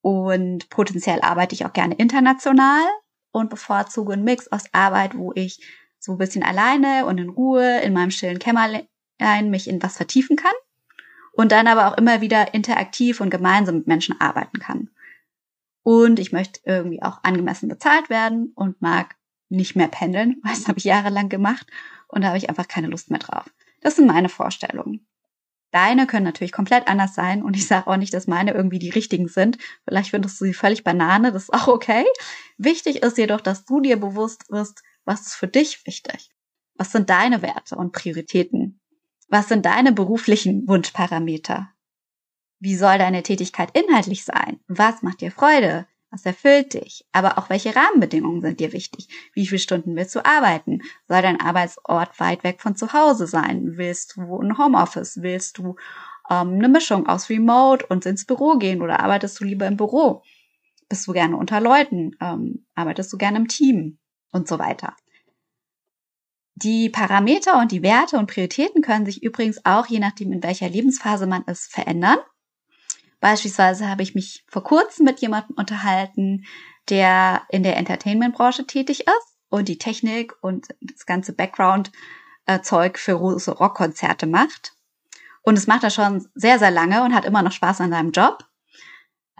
Und 0.00 0.68
potenziell 0.70 1.20
arbeite 1.20 1.54
ich 1.54 1.64
auch 1.64 1.72
gerne 1.72 1.94
international 1.94 2.82
und 3.30 3.50
bevorzuge 3.50 4.14
einen 4.14 4.24
Mix 4.24 4.48
aus 4.48 4.64
Arbeit, 4.72 5.16
wo 5.16 5.32
ich 5.34 5.60
so 5.98 6.12
ein 6.12 6.18
bisschen 6.18 6.42
alleine 6.42 7.06
und 7.06 7.18
in 7.18 7.30
Ruhe 7.30 7.80
in 7.80 7.92
meinem 7.92 8.10
stillen 8.10 8.38
Kämmerlein 8.38 8.86
ein 9.18 9.50
mich 9.50 9.68
in 9.68 9.82
was 9.82 9.96
vertiefen 9.96 10.36
kann 10.36 10.52
und 11.32 11.52
dann 11.52 11.66
aber 11.66 11.88
auch 11.88 11.96
immer 11.96 12.20
wieder 12.20 12.54
interaktiv 12.54 13.20
und 13.20 13.30
gemeinsam 13.30 13.76
mit 13.76 13.86
Menschen 13.86 14.20
arbeiten 14.20 14.58
kann. 14.58 14.90
Und 15.82 16.18
ich 16.18 16.32
möchte 16.32 16.60
irgendwie 16.64 17.02
auch 17.02 17.22
angemessen 17.22 17.68
bezahlt 17.68 18.08
werden 18.08 18.52
und 18.54 18.80
mag 18.80 19.16
nicht 19.48 19.76
mehr 19.76 19.88
pendeln, 19.88 20.40
weil 20.42 20.54
das 20.54 20.68
habe 20.68 20.78
ich 20.78 20.84
jahrelang 20.84 21.28
gemacht 21.28 21.66
und 22.14 22.22
da 22.22 22.28
habe 22.28 22.38
ich 22.38 22.48
einfach 22.48 22.68
keine 22.68 22.86
Lust 22.86 23.10
mehr 23.10 23.18
drauf. 23.18 23.44
Das 23.80 23.96
sind 23.96 24.06
meine 24.06 24.28
Vorstellungen. 24.28 25.06
Deine 25.72 26.06
können 26.06 26.24
natürlich 26.24 26.52
komplett 26.52 26.86
anders 26.86 27.14
sein 27.16 27.42
und 27.42 27.56
ich 27.56 27.66
sage 27.66 27.88
auch 27.88 27.96
nicht, 27.96 28.14
dass 28.14 28.28
meine 28.28 28.52
irgendwie 28.52 28.78
die 28.78 28.90
richtigen 28.90 29.26
sind. 29.26 29.58
Vielleicht 29.86 30.10
findest 30.10 30.40
du 30.40 30.44
sie 30.44 30.54
völlig 30.54 30.84
Banane, 30.84 31.32
das 31.32 31.44
ist 31.44 31.52
auch 31.52 31.66
okay. 31.66 32.04
Wichtig 32.56 33.02
ist 33.02 33.18
jedoch, 33.18 33.40
dass 33.40 33.64
du 33.64 33.80
dir 33.80 33.98
bewusst 33.98 34.50
wirst, 34.50 34.84
was 35.04 35.22
ist 35.22 35.34
für 35.34 35.48
dich 35.48 35.84
wichtig. 35.84 36.30
Was 36.76 36.92
sind 36.92 37.10
deine 37.10 37.42
Werte 37.42 37.74
und 37.74 37.92
Prioritäten? 37.92 38.80
Was 39.28 39.48
sind 39.48 39.66
deine 39.66 39.90
beruflichen 39.90 40.68
Wunschparameter? 40.68 41.70
Wie 42.60 42.76
soll 42.76 42.98
deine 42.98 43.24
Tätigkeit 43.24 43.76
inhaltlich 43.76 44.24
sein? 44.24 44.60
Was 44.68 45.02
macht 45.02 45.20
dir 45.20 45.32
Freude? 45.32 45.88
Was 46.14 46.24
erfüllt 46.24 46.74
dich? 46.74 47.04
Aber 47.10 47.38
auch 47.38 47.50
welche 47.50 47.74
Rahmenbedingungen 47.74 48.40
sind 48.40 48.60
dir 48.60 48.72
wichtig? 48.72 49.08
Wie 49.32 49.48
viele 49.48 49.58
Stunden 49.58 49.96
willst 49.96 50.14
du 50.14 50.24
arbeiten? 50.24 50.80
Soll 51.08 51.22
dein 51.22 51.40
Arbeitsort 51.40 52.20
weit 52.20 52.44
weg 52.44 52.62
von 52.62 52.76
zu 52.76 52.92
Hause 52.92 53.26
sein? 53.26 53.76
Willst 53.76 54.14
du 54.14 54.38
ein 54.38 54.56
Homeoffice? 54.56 55.22
Willst 55.22 55.58
du 55.58 55.74
ähm, 56.30 56.50
eine 56.52 56.68
Mischung 56.68 57.08
aus 57.08 57.28
Remote 57.30 57.84
und 57.88 58.06
ins 58.06 58.26
Büro 58.26 58.58
gehen 58.58 58.80
oder 58.80 59.00
arbeitest 59.00 59.40
du 59.40 59.44
lieber 59.44 59.66
im 59.66 59.76
Büro? 59.76 60.22
Bist 60.88 61.04
du 61.08 61.12
gerne 61.12 61.36
unter 61.36 61.60
Leuten? 61.60 62.12
Ähm, 62.20 62.64
arbeitest 62.76 63.12
du 63.12 63.18
gerne 63.18 63.38
im 63.38 63.48
Team? 63.48 63.98
Und 64.30 64.46
so 64.46 64.60
weiter. 64.60 64.94
Die 66.54 66.90
Parameter 66.90 67.58
und 67.58 67.72
die 67.72 67.82
Werte 67.82 68.18
und 68.18 68.30
Prioritäten 68.30 68.82
können 68.82 69.04
sich 69.04 69.24
übrigens 69.24 69.64
auch, 69.64 69.86
je 69.86 69.98
nachdem 69.98 70.30
in 70.30 70.44
welcher 70.44 70.68
Lebensphase 70.68 71.26
man 71.26 71.42
ist, 71.46 71.72
verändern. 71.72 72.18
Beispielsweise 73.24 73.88
habe 73.88 74.02
ich 74.02 74.14
mich 74.14 74.44
vor 74.48 74.62
kurzem 74.62 75.06
mit 75.06 75.20
jemandem 75.20 75.56
unterhalten, 75.56 76.44
der 76.90 77.40
in 77.48 77.62
der 77.62 77.78
Entertainment-Branche 77.78 78.66
tätig 78.66 79.06
ist 79.06 79.38
und 79.48 79.66
die 79.68 79.78
Technik 79.78 80.34
und 80.42 80.66
das 80.82 81.06
ganze 81.06 81.32
Background-Zeug 81.32 82.98
für 82.98 83.16
große 83.16 83.52
Rockkonzerte 83.52 84.26
macht. 84.26 84.74
Und 85.40 85.56
es 85.56 85.66
macht 85.66 85.84
er 85.84 85.88
schon 85.88 86.28
sehr, 86.34 86.58
sehr 86.58 86.70
lange 86.70 87.02
und 87.02 87.14
hat 87.14 87.24
immer 87.24 87.40
noch 87.40 87.52
Spaß 87.52 87.80
an 87.80 87.92
seinem 87.92 88.10
Job. 88.10 88.44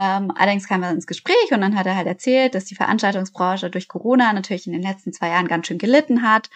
Ähm, 0.01 0.33
allerdings 0.35 0.67
kamen 0.67 0.85
wir 0.85 0.91
ins 0.91 1.07
Gespräch 1.07 1.51
und 1.51 1.61
dann 1.61 1.77
hat 1.77 1.85
er 1.85 1.97
halt 1.97 2.07
erzählt, 2.07 2.55
dass 2.55 2.65
die 2.65 2.77
Veranstaltungsbranche 2.77 3.69
durch 3.69 3.89
Corona 3.89 4.33
natürlich 4.33 4.67
in 4.67 4.73
den 4.73 4.81
letzten 4.83 5.13
zwei 5.13 5.29
Jahren 5.29 5.47
ganz 5.47 5.67
schön 5.67 5.77
gelitten 5.77 6.23
hat, 6.23 6.49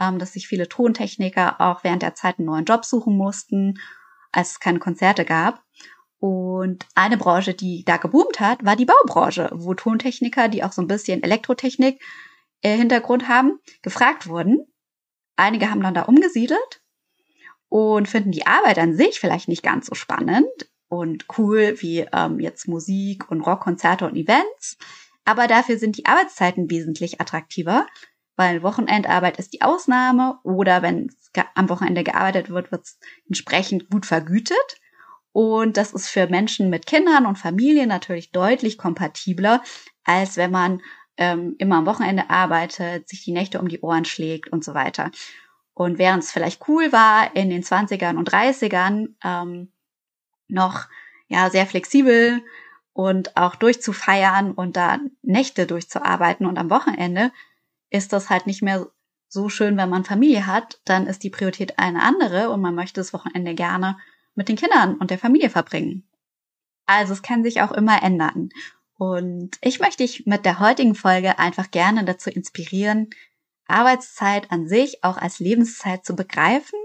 ähm, 0.00 0.18
dass 0.18 0.32
sich 0.32 0.48
viele 0.48 0.66
Tontechniker 0.66 1.60
auch 1.60 1.84
während 1.84 2.00
der 2.00 2.14
Zeit 2.14 2.38
einen 2.38 2.46
neuen 2.46 2.64
Job 2.64 2.86
suchen 2.86 3.18
mussten, 3.18 3.78
als 4.32 4.52
es 4.52 4.60
keine 4.60 4.78
Konzerte 4.78 5.26
gab. 5.26 5.62
Und 6.20 6.86
eine 6.94 7.16
Branche, 7.16 7.54
die 7.54 7.82
da 7.84 7.96
geboomt 7.96 8.40
hat, 8.40 8.64
war 8.64 8.76
die 8.76 8.84
Baubranche, 8.84 9.50
wo 9.52 9.72
Tontechniker, 9.74 10.48
die 10.48 10.62
auch 10.62 10.72
so 10.72 10.82
ein 10.82 10.86
bisschen 10.86 11.22
Elektrotechnik 11.22 12.00
äh, 12.62 12.76
Hintergrund 12.76 13.26
haben, 13.26 13.58
gefragt 13.82 14.28
wurden. 14.28 14.66
Einige 15.36 15.70
haben 15.70 15.82
dann 15.82 15.94
da 15.94 16.02
umgesiedelt 16.02 16.82
und 17.70 18.06
finden 18.06 18.32
die 18.32 18.46
Arbeit 18.46 18.78
an 18.78 18.94
sich 18.94 19.18
vielleicht 19.18 19.48
nicht 19.48 19.62
ganz 19.62 19.86
so 19.86 19.94
spannend 19.94 20.50
und 20.88 21.24
cool 21.38 21.76
wie 21.80 22.06
ähm, 22.12 22.38
jetzt 22.38 22.68
Musik 22.68 23.30
und 23.30 23.40
Rockkonzerte 23.40 24.04
und 24.04 24.16
Events. 24.16 24.76
Aber 25.24 25.46
dafür 25.46 25.78
sind 25.78 25.96
die 25.96 26.04
Arbeitszeiten 26.04 26.70
wesentlich 26.70 27.20
attraktiver, 27.20 27.86
weil 28.36 28.62
Wochenendarbeit 28.62 29.38
ist 29.38 29.54
die 29.54 29.62
Ausnahme 29.62 30.38
oder 30.42 30.82
wenn 30.82 31.10
am 31.54 31.68
Wochenende 31.68 32.04
gearbeitet 32.04 32.50
wird, 32.50 32.72
wird 32.72 32.84
es 32.84 32.98
entsprechend 33.26 33.88
gut 33.88 34.04
vergütet. 34.04 34.79
Und 35.42 35.78
das 35.78 35.94
ist 35.94 36.08
für 36.08 36.26
Menschen 36.26 36.68
mit 36.68 36.84
Kindern 36.84 37.24
und 37.24 37.38
Familien 37.38 37.88
natürlich 37.88 38.30
deutlich 38.30 38.76
kompatibler, 38.76 39.62
als 40.04 40.36
wenn 40.36 40.50
man 40.50 40.82
ähm, 41.16 41.54
immer 41.56 41.76
am 41.76 41.86
Wochenende 41.86 42.28
arbeitet, 42.28 43.08
sich 43.08 43.24
die 43.24 43.32
Nächte 43.32 43.58
um 43.58 43.66
die 43.66 43.80
Ohren 43.80 44.04
schlägt 44.04 44.52
und 44.52 44.62
so 44.62 44.74
weiter. 44.74 45.10
Und 45.72 45.96
während 45.96 46.22
es 46.22 46.30
vielleicht 46.30 46.68
cool 46.68 46.92
war, 46.92 47.34
in 47.34 47.48
den 47.48 47.62
20ern 47.62 48.18
und 48.18 48.30
30ern 48.30 49.14
ähm, 49.24 49.72
noch 50.48 50.88
ja 51.28 51.48
sehr 51.48 51.64
flexibel 51.64 52.42
und 52.92 53.38
auch 53.38 53.54
durchzufeiern 53.54 54.52
und 54.52 54.76
da 54.76 54.98
Nächte 55.22 55.66
durchzuarbeiten 55.66 56.44
und 56.44 56.58
am 56.58 56.68
Wochenende 56.68 57.32
ist 57.88 58.12
das 58.12 58.28
halt 58.28 58.46
nicht 58.46 58.60
mehr 58.60 58.88
so 59.26 59.48
schön, 59.48 59.78
wenn 59.78 59.88
man 59.88 60.04
Familie 60.04 60.46
hat, 60.46 60.82
dann 60.84 61.06
ist 61.06 61.22
die 61.22 61.30
Priorität 61.30 61.78
eine 61.78 62.02
andere 62.02 62.50
und 62.50 62.60
man 62.60 62.74
möchte 62.74 63.00
das 63.00 63.14
Wochenende 63.14 63.54
gerne 63.54 63.96
mit 64.34 64.48
den 64.48 64.56
Kindern 64.56 64.96
und 64.96 65.10
der 65.10 65.18
Familie 65.18 65.50
verbringen. 65.50 66.08
Also 66.86 67.12
es 67.12 67.22
kann 67.22 67.42
sich 67.42 67.62
auch 67.62 67.72
immer 67.72 68.02
ändern. 68.02 68.50
Und 68.98 69.58
ich 69.62 69.80
möchte 69.80 70.02
dich 70.02 70.26
mit 70.26 70.44
der 70.44 70.60
heutigen 70.60 70.94
Folge 70.94 71.38
einfach 71.38 71.70
gerne 71.70 72.04
dazu 72.04 72.30
inspirieren, 72.30 73.10
Arbeitszeit 73.66 74.50
an 74.50 74.68
sich 74.68 75.04
auch 75.04 75.16
als 75.16 75.38
Lebenszeit 75.38 76.04
zu 76.04 76.14
begreifen 76.14 76.78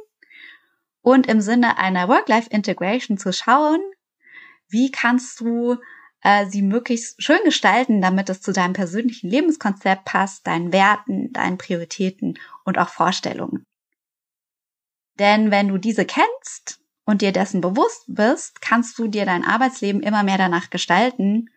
und 1.01 1.27
im 1.27 1.41
Sinne 1.41 1.77
einer 1.77 2.07
Work-Life-Integration 2.07 3.17
zu 3.17 3.33
schauen, 3.33 3.81
wie 4.69 4.91
kannst 4.91 5.39
du 5.39 5.77
äh, 6.21 6.47
sie 6.47 6.61
möglichst 6.61 7.21
schön 7.21 7.39
gestalten, 7.43 8.01
damit 8.01 8.29
es 8.29 8.41
zu 8.41 8.51
deinem 8.51 8.73
persönlichen 8.73 9.29
Lebenskonzept 9.29 10.05
passt, 10.05 10.47
deinen 10.47 10.73
Werten, 10.73 11.31
deinen 11.33 11.57
Prioritäten 11.57 12.39
und 12.63 12.79
auch 12.79 12.89
Vorstellungen. 12.89 13.63
Denn 15.19 15.51
wenn 15.51 15.67
du 15.67 15.77
diese 15.77 16.05
kennst, 16.05 16.79
und 17.05 17.21
dir 17.21 17.31
dessen 17.31 17.61
bewusst 17.61 18.03
bist, 18.07 18.61
kannst 18.61 18.97
du 18.97 19.07
dir 19.07 19.25
dein 19.25 19.45
Arbeitsleben 19.45 20.01
immer 20.01 20.23
mehr 20.23 20.37
danach 20.37 20.69
gestalten 20.69 21.49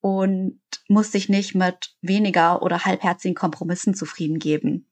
und 0.00 0.60
musst 0.88 1.14
dich 1.14 1.28
nicht 1.28 1.54
mit 1.54 1.94
weniger 2.00 2.62
oder 2.62 2.84
halbherzigen 2.84 3.34
Kompromissen 3.34 3.94
zufrieden 3.94 4.38
geben. 4.38 4.88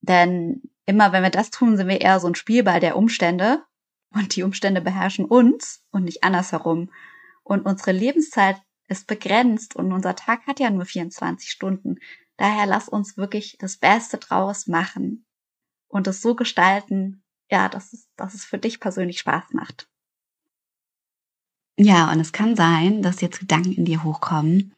Denn 0.00 0.62
immer 0.86 1.12
wenn 1.12 1.22
wir 1.22 1.30
das 1.30 1.50
tun, 1.50 1.76
sind 1.76 1.88
wir 1.88 2.00
eher 2.00 2.18
so 2.20 2.26
ein 2.26 2.34
Spielball 2.34 2.80
der 2.80 2.96
Umstände 2.96 3.62
und 4.12 4.34
die 4.34 4.42
Umstände 4.42 4.80
beherrschen 4.80 5.26
uns 5.26 5.84
und 5.90 6.04
nicht 6.04 6.24
andersherum. 6.24 6.90
Und 7.42 7.66
unsere 7.66 7.92
Lebenszeit 7.92 8.60
ist 8.88 9.06
begrenzt 9.06 9.76
und 9.76 9.92
unser 9.92 10.16
Tag 10.16 10.46
hat 10.46 10.58
ja 10.58 10.70
nur 10.70 10.84
24 10.84 11.50
Stunden. 11.50 11.98
Daher 12.36 12.66
lass 12.66 12.88
uns 12.88 13.16
wirklich 13.16 13.56
das 13.58 13.76
Beste 13.76 14.18
draus 14.18 14.66
machen 14.66 15.26
und 15.88 16.08
es 16.08 16.22
so 16.22 16.34
gestalten, 16.34 17.22
ja, 17.50 17.68
dass 17.68 17.92
es, 17.92 18.08
dass 18.16 18.34
es 18.34 18.44
für 18.44 18.58
dich 18.58 18.80
persönlich 18.80 19.18
Spaß 19.18 19.52
macht. 19.52 19.88
Ja, 21.78 22.12
und 22.12 22.20
es 22.20 22.32
kann 22.32 22.56
sein, 22.56 23.02
dass 23.02 23.20
jetzt 23.20 23.40
Gedanken 23.40 23.72
in 23.72 23.84
dir 23.84 24.04
hochkommen, 24.04 24.74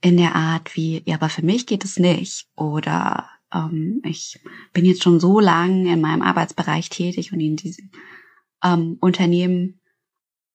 in 0.00 0.16
der 0.16 0.34
Art 0.34 0.74
wie, 0.74 1.02
ja, 1.04 1.16
aber 1.16 1.28
für 1.28 1.44
mich 1.44 1.66
geht 1.66 1.84
es 1.84 1.98
nicht. 1.98 2.48
Oder 2.56 3.28
ähm, 3.52 4.00
ich 4.04 4.40
bin 4.72 4.84
jetzt 4.84 5.02
schon 5.02 5.20
so 5.20 5.40
lang 5.40 5.86
in 5.86 6.00
meinem 6.00 6.22
Arbeitsbereich 6.22 6.88
tätig 6.88 7.32
und 7.32 7.40
in 7.40 7.56
diesem 7.56 7.90
ähm, 8.64 8.96
Unternehmen 9.00 9.79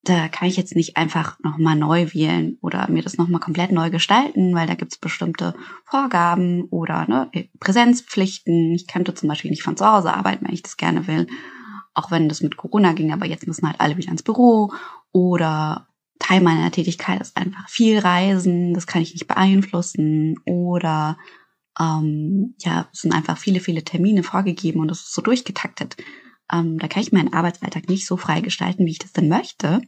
da 0.05 0.27
kann 0.27 0.47
ich 0.47 0.55
jetzt 0.55 0.75
nicht 0.75 0.97
einfach 0.97 1.39
nochmal 1.39 1.75
neu 1.75 2.13
wählen 2.13 2.57
oder 2.61 2.89
mir 2.89 3.01
das 3.01 3.17
nochmal 3.17 3.41
komplett 3.41 3.71
neu 3.71 3.89
gestalten, 3.89 4.53
weil 4.53 4.67
da 4.67 4.75
gibt's 4.75 4.97
bestimmte 4.97 5.55
Vorgaben 5.83 6.65
oder 6.65 7.07
ne, 7.07 7.29
Präsenzpflichten. 7.59 8.73
Ich 8.73 8.87
könnte 8.87 9.13
zum 9.15 9.29
Beispiel 9.29 9.51
nicht 9.51 9.63
von 9.63 9.77
zu 9.77 9.85
Hause 9.85 10.13
arbeiten, 10.13 10.45
wenn 10.45 10.53
ich 10.53 10.61
das 10.61 10.77
gerne 10.77 11.07
will, 11.07 11.27
auch 11.95 12.11
wenn 12.11 12.29
das 12.29 12.41
mit 12.41 12.55
Corona 12.55 12.93
ging, 12.93 13.11
aber 13.11 13.25
jetzt 13.25 13.47
müssen 13.47 13.67
halt 13.67 13.81
alle 13.81 13.97
wieder 13.97 14.11
ins 14.11 14.23
Büro 14.23 14.71
oder 15.11 15.87
Teil 16.19 16.41
meiner 16.41 16.71
Tätigkeit 16.71 17.19
ist 17.19 17.35
einfach 17.35 17.67
viel 17.67 17.99
Reisen, 17.99 18.73
das 18.73 18.87
kann 18.87 19.01
ich 19.01 19.13
nicht 19.13 19.27
beeinflussen 19.27 20.37
oder 20.45 21.17
ähm, 21.79 22.55
ja, 22.59 22.87
es 22.93 23.01
sind 23.01 23.13
einfach 23.13 23.37
viele, 23.37 23.59
viele 23.59 23.83
Termine 23.83 24.23
vorgegeben 24.23 24.79
und 24.79 24.87
das 24.89 25.01
ist 25.01 25.13
so 25.13 25.21
durchgetaktet. 25.21 25.97
Ähm, 26.51 26.77
da 26.77 26.87
kann 26.87 27.01
ich 27.01 27.11
meinen 27.11 27.33
Arbeitsalltag 27.33 27.89
nicht 27.89 28.05
so 28.05 28.17
frei 28.17 28.41
gestalten, 28.41 28.85
wie 28.85 28.91
ich 28.91 28.99
das 28.99 29.13
denn 29.13 29.29
möchte. 29.29 29.81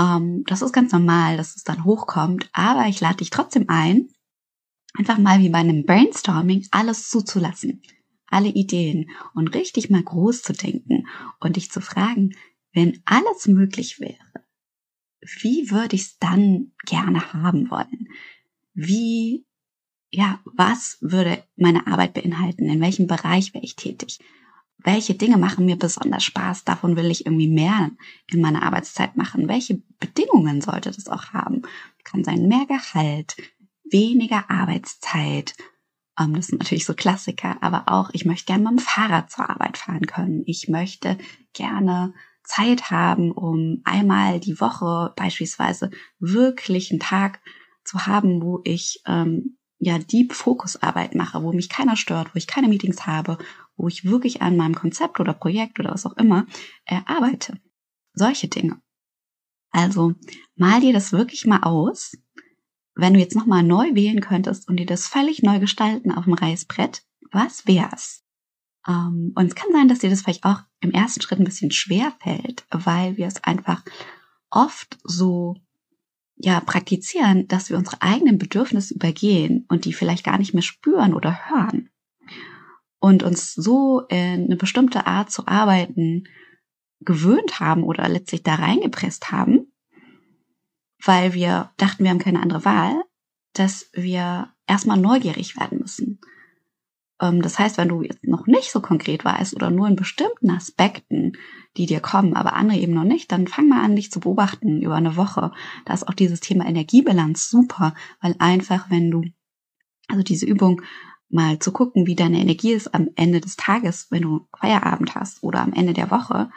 Ähm, 0.00 0.44
das 0.46 0.62
ist 0.62 0.72
ganz 0.72 0.92
normal, 0.92 1.36
dass 1.36 1.56
es 1.56 1.64
dann 1.64 1.84
hochkommt, 1.84 2.48
aber 2.52 2.86
ich 2.88 3.00
lade 3.00 3.18
dich 3.18 3.30
trotzdem 3.30 3.66
ein, 3.68 4.08
einfach 4.94 5.18
mal 5.18 5.40
wie 5.40 5.50
bei 5.50 5.58
einem 5.58 5.84
Brainstorming 5.84 6.66
alles 6.70 7.08
zuzulassen. 7.10 7.82
Alle 8.26 8.48
Ideen 8.48 9.10
und 9.34 9.54
richtig 9.54 9.90
mal 9.90 10.02
groß 10.02 10.42
zu 10.42 10.52
denken 10.52 11.08
und 11.40 11.56
dich 11.56 11.70
zu 11.70 11.80
fragen, 11.80 12.34
wenn 12.72 13.02
alles 13.04 13.48
möglich 13.48 13.98
wäre, 13.98 14.16
wie 15.42 15.70
würde 15.70 15.96
ich 15.96 16.02
es 16.02 16.18
dann 16.18 16.72
gerne 16.86 17.32
haben 17.32 17.70
wollen? 17.70 18.08
Wie, 18.72 19.46
ja, 20.10 20.40
was 20.44 20.96
würde 21.00 21.42
meine 21.56 21.88
Arbeit 21.88 22.14
beinhalten? 22.14 22.68
In 22.68 22.80
welchem 22.80 23.08
Bereich 23.08 23.52
wäre 23.52 23.64
ich 23.64 23.74
tätig? 23.74 24.20
Welche 24.84 25.14
Dinge 25.14 25.36
machen 25.36 25.66
mir 25.66 25.76
besonders 25.76 26.24
Spaß, 26.24 26.64
davon 26.64 26.96
will 26.96 27.10
ich 27.10 27.26
irgendwie 27.26 27.48
mehr 27.48 27.90
in 28.26 28.40
meiner 28.40 28.62
Arbeitszeit 28.62 29.16
machen, 29.16 29.48
welche 29.48 29.82
Bedingungen 29.98 30.60
sollte 30.60 30.90
das 30.90 31.08
auch 31.08 31.32
haben. 31.32 31.62
Kann 32.04 32.24
sein 32.24 32.48
mehr 32.48 32.66
Gehalt, 32.66 33.36
weniger 33.84 34.50
Arbeitszeit, 34.50 35.54
Ähm, 36.18 36.34
das 36.34 36.48
sind 36.48 36.58
natürlich 36.58 36.84
so 36.84 36.94
Klassiker, 36.94 37.56
aber 37.62 37.84
auch, 37.86 38.10
ich 38.12 38.24
möchte 38.24 38.46
gerne 38.46 38.64
mit 38.64 38.72
dem 38.72 38.78
Fahrrad 38.78 39.30
zur 39.30 39.48
Arbeit 39.48 39.78
fahren 39.78 40.06
können. 40.06 40.42
Ich 40.46 40.68
möchte 40.68 41.18
gerne 41.52 42.14
Zeit 42.44 42.90
haben, 42.90 43.32
um 43.32 43.80
einmal 43.84 44.40
die 44.40 44.60
Woche 44.60 45.12
beispielsweise 45.16 45.90
wirklich 46.18 46.90
einen 46.90 47.00
Tag 47.00 47.40
zu 47.84 48.06
haben, 48.06 48.42
wo 48.42 48.60
ich 48.64 49.02
ähm, 49.06 49.56
ja 49.78 49.98
Deep 49.98 50.34
Fokusarbeit 50.34 51.14
mache, 51.14 51.42
wo 51.42 51.52
mich 51.52 51.68
keiner 51.68 51.96
stört, 51.96 52.34
wo 52.34 52.38
ich 52.38 52.46
keine 52.46 52.68
Meetings 52.68 53.06
habe, 53.06 53.38
wo 53.80 53.88
ich 53.88 54.04
wirklich 54.04 54.42
an 54.42 54.56
meinem 54.56 54.74
Konzept 54.74 55.20
oder 55.20 55.32
Projekt 55.32 55.80
oder 55.80 55.90
was 55.92 56.04
auch 56.04 56.16
immer 56.16 56.46
äh, 56.84 57.00
arbeite. 57.06 57.58
Solche 58.12 58.48
Dinge. 58.48 58.80
Also 59.70 60.14
mal 60.56 60.80
dir 60.80 60.92
das 60.92 61.12
wirklich 61.12 61.46
mal 61.46 61.62
aus. 61.62 62.12
Wenn 62.94 63.14
du 63.14 63.20
jetzt 63.20 63.36
nochmal 63.36 63.62
neu 63.62 63.94
wählen 63.94 64.20
könntest 64.20 64.68
und 64.68 64.76
dir 64.76 64.86
das 64.86 65.06
völlig 65.06 65.42
neu 65.42 65.60
gestalten 65.60 66.12
auf 66.12 66.24
dem 66.24 66.34
Reißbrett, 66.34 67.04
was 67.30 67.66
wär's? 67.66 68.22
Ähm, 68.86 69.32
und 69.34 69.46
es 69.46 69.54
kann 69.54 69.72
sein, 69.72 69.88
dass 69.88 70.00
dir 70.00 70.10
das 70.10 70.22
vielleicht 70.22 70.44
auch 70.44 70.60
im 70.80 70.90
ersten 70.90 71.22
Schritt 71.22 71.38
ein 71.38 71.44
bisschen 71.44 71.70
schwer 71.70 72.12
fällt, 72.20 72.66
weil 72.70 73.16
wir 73.16 73.26
es 73.26 73.42
einfach 73.44 73.82
oft 74.50 74.98
so 75.04 75.56
ja 76.36 76.60
praktizieren, 76.60 77.46
dass 77.48 77.70
wir 77.70 77.78
unsere 77.78 78.02
eigenen 78.02 78.38
Bedürfnisse 78.38 78.94
übergehen 78.94 79.64
und 79.68 79.84
die 79.84 79.92
vielleicht 79.92 80.24
gar 80.24 80.38
nicht 80.38 80.52
mehr 80.52 80.62
spüren 80.62 81.14
oder 81.14 81.48
hören 81.48 81.90
und 83.00 83.22
uns 83.22 83.54
so 83.54 84.00
in 84.08 84.44
eine 84.44 84.56
bestimmte 84.56 85.06
Art 85.06 85.30
zu 85.30 85.46
arbeiten 85.46 86.24
gewöhnt 87.00 87.60
haben 87.60 87.82
oder 87.82 88.08
letztlich 88.08 88.42
da 88.42 88.56
reingepresst 88.56 89.32
haben, 89.32 89.72
weil 91.02 91.32
wir 91.32 91.72
dachten, 91.78 92.04
wir 92.04 92.10
haben 92.10 92.18
keine 92.18 92.42
andere 92.42 92.64
Wahl, 92.64 93.02
dass 93.54 93.90
wir 93.94 94.52
erstmal 94.66 94.98
neugierig 94.98 95.58
werden 95.58 95.78
müssen. 95.78 96.20
Ähm, 97.20 97.42
das 97.42 97.58
heißt, 97.58 97.78
wenn 97.78 97.88
du 97.88 98.02
jetzt 98.02 98.22
noch 98.24 98.46
nicht 98.46 98.70
so 98.70 98.80
konkret 98.80 99.24
weißt 99.24 99.54
oder 99.54 99.70
nur 99.70 99.88
in 99.88 99.96
bestimmten 99.96 100.50
Aspekten, 100.50 101.32
die 101.76 101.86
dir 101.86 102.00
kommen, 102.00 102.34
aber 102.34 102.54
andere 102.54 102.78
eben 102.78 102.94
noch 102.94 103.04
nicht, 103.04 103.32
dann 103.32 103.46
fang 103.46 103.68
mal 103.68 103.82
an, 103.82 103.96
dich 103.96 104.10
zu 104.10 104.20
beobachten 104.20 104.82
über 104.82 104.96
eine 104.96 105.16
Woche. 105.16 105.52
Da 105.84 105.94
ist 105.94 106.06
auch 106.06 106.14
dieses 106.14 106.40
Thema 106.40 106.66
Energiebilanz 106.66 107.48
super, 107.48 107.94
weil 108.20 108.34
einfach, 108.38 108.90
wenn 108.90 109.10
du, 109.10 109.24
also 110.08 110.22
diese 110.22 110.46
Übung, 110.46 110.82
mal 111.30 111.58
zu 111.58 111.72
gucken, 111.72 112.06
wie 112.06 112.16
deine 112.16 112.40
Energie 112.40 112.72
ist 112.72 112.94
am 112.94 113.08
Ende 113.16 113.40
des 113.40 113.56
Tages, 113.56 114.08
wenn 114.10 114.22
du 114.22 114.46
Feierabend 114.58 115.14
hast 115.14 115.42
oder 115.42 115.60
am 115.60 115.72
Ende 115.72 115.92
der 115.92 116.10
Woche, 116.10 116.50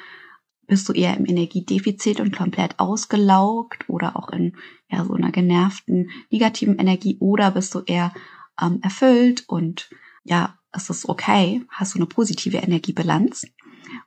bist 0.68 0.88
du 0.90 0.94
eher 0.94 1.16
im 1.18 1.26
Energiedefizit 1.26 2.20
und 2.20 2.36
komplett 2.36 2.80
ausgelaugt 2.80 3.90
oder 3.90 4.16
auch 4.16 4.30
in 4.30 4.56
ja, 4.90 5.04
so 5.06 5.14
einer 5.14 5.32
genervten, 5.32 6.10
negativen 6.32 6.80
Energie 6.80 7.18
oder 7.20 7.52
bist 7.52 7.76
du 7.76 7.82
eher 7.86 8.14
ähm, 8.62 8.80
erfüllt 8.82 9.44
und 9.48 9.90
ja, 10.24 10.58
es 10.72 10.90
ist 10.90 11.08
okay, 11.08 11.64
hast 11.70 11.94
du 11.94 12.00
eine 12.00 12.08
positive 12.08 12.58
Energiebilanz. 12.58 13.46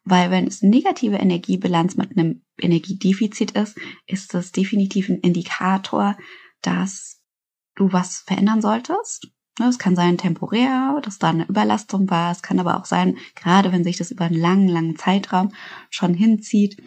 Weil 0.04 0.30
wenn 0.30 0.46
es 0.46 0.62
eine 0.62 0.70
negative 0.70 1.16
Energiebilanz 1.16 1.96
mit 1.96 2.16
einem 2.16 2.42
Energiedefizit 2.58 3.52
ist, 3.52 3.78
ist 4.06 4.34
das 4.34 4.50
definitiv 4.50 5.08
ein 5.08 5.20
Indikator, 5.20 6.16
dass 6.62 7.22
du 7.76 7.92
was 7.92 8.24
verändern 8.26 8.62
solltest. 8.62 9.28
Ne, 9.58 9.66
es 9.68 9.78
kann 9.78 9.96
sein 9.96 10.18
temporär, 10.18 11.00
dass 11.02 11.18
da 11.18 11.30
eine 11.30 11.46
Überlastung 11.46 12.10
war. 12.10 12.30
Es 12.30 12.42
kann 12.42 12.60
aber 12.60 12.78
auch 12.78 12.84
sein, 12.84 13.16
gerade 13.34 13.72
wenn 13.72 13.84
sich 13.84 13.96
das 13.96 14.10
über 14.10 14.26
einen 14.26 14.38
langen, 14.38 14.68
langen 14.68 14.96
Zeitraum 14.96 15.52
schon 15.88 16.14
hinzieht, 16.14 16.82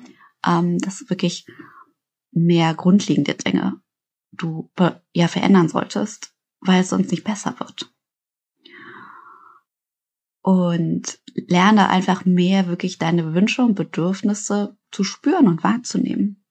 ähm, 0.45 0.77
dass 0.77 1.09
wirklich 1.09 1.47
mehr 2.31 2.73
grundlegende 2.75 3.33
Dinge 3.33 3.81
du 4.31 4.69
ja 5.13 5.27
verändern 5.27 5.67
solltest, 5.67 6.33
weil 6.61 6.81
es 6.81 6.89
sonst 6.89 7.11
nicht 7.11 7.23
besser 7.23 7.59
wird 7.59 7.91
und 10.41 11.19
lerne 11.35 11.89
einfach 11.89 12.25
mehr 12.25 12.67
wirklich 12.67 12.97
deine 12.97 13.35
Wünsche 13.35 13.61
und 13.61 13.75
Bedürfnisse 13.75 14.77
zu 14.91 15.03
spüren 15.03 15.47
und 15.47 15.63
wahrzunehmen. 15.63 16.43